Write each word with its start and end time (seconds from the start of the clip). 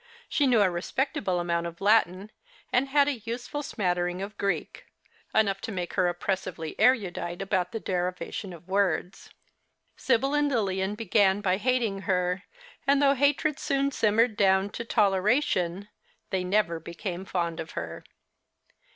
She 0.27 0.47
knew 0.47 0.61
a 0.63 0.69
respectable 0.71 1.39
amount 1.39 1.67
of 1.67 1.79
Latin, 1.79 2.31
and 2.73 2.91
bad 2.91 3.07
a 3.07 3.19
useful 3.23 3.61
smat 3.61 3.97
tering 3.97 4.23
of 4.23 4.35
Greek— 4.35 4.87
enough 5.35 5.61
to 5.61 5.71
make 5.71 5.93
her 5.93 6.07
oppressively 6.07 6.73
erudite 6.79 7.39
about 7.39 7.71
the 7.71 7.79
derivation 7.79 8.51
of 8.51 8.67
words. 8.67 9.29
Sibyl 9.95 10.33
and 10.33 10.49
Lilian 10.49 10.95
began 10.95 11.39
by 11.39 11.57
hating 11.57 11.99
her, 12.09 12.45
and 12.87 12.99
though 12.99 13.13
hatred 13.13 13.59
soon 13.59 13.91
simmered 13.91 14.35
down 14.35 14.71
to 14.71 14.83
toleration, 14.83 15.87
they 16.31 16.43
never 16.43 16.79
became 16.79 17.23
fond 17.23 17.59
of 17.59 17.73
her. 17.77 18.03